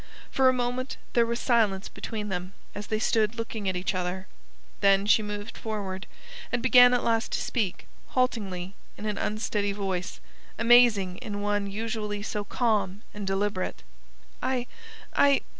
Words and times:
For 0.31 0.49
a 0.49 0.51
moment 0.51 0.97
there 1.13 1.27
was 1.27 1.39
silence 1.39 1.87
between 1.87 2.29
them, 2.29 2.53
as 2.73 2.87
they 2.87 2.97
stood 2.97 3.35
looking 3.35 3.67
each 3.67 3.93
at 3.93 3.93
the 3.93 3.99
other. 3.99 4.27
Then 4.79 5.05
she 5.05 5.21
moved 5.21 5.55
forward, 5.55 6.07
and 6.51 6.59
began 6.63 6.95
at 6.95 7.03
last 7.03 7.31
to 7.33 7.39
speak, 7.39 7.85
haltingly, 8.07 8.73
in 8.97 9.05
an 9.05 9.19
unsteady 9.19 9.73
voice, 9.73 10.19
amazing 10.57 11.17
in 11.17 11.41
one 11.41 11.69
usually 11.69 12.23
so 12.23 12.43
calm 12.43 13.03
and 13.13 13.27
deliberate. 13.27 13.83
"I... 14.41 14.65
I... 15.15 15.41